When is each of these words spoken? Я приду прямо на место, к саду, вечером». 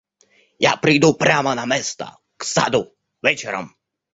Я 0.71 0.75
приду 0.83 1.13
прямо 1.13 1.53
на 1.53 1.65
место, 1.67 2.17
к 2.37 2.43
саду, 2.43 2.97
вечером». 3.21 3.75